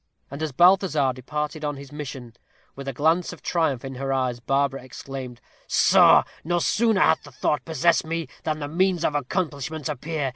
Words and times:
And 0.31 0.41
as 0.41 0.51
Balthazar 0.51 1.13
departed 1.13 1.63
on 1.63 1.75
his 1.77 1.91
mission, 1.91 2.33
with 2.75 2.87
a 2.87 2.91
glance 2.93 3.31
of 3.31 3.43
triumph 3.43 3.85
in 3.85 3.93
her 4.01 4.11
eyes, 4.11 4.39
Barbara 4.39 4.83
exclaimed, 4.83 5.39
"Soh, 5.67 6.23
no 6.43 6.57
sooner 6.57 7.01
hath 7.01 7.21
the 7.21 7.31
thought 7.31 7.63
possessed 7.65 8.03
me, 8.03 8.27
than 8.41 8.57
the 8.57 8.67
means 8.67 9.05
of 9.05 9.13
accomplishment 9.13 9.87
appear. 9.87 10.29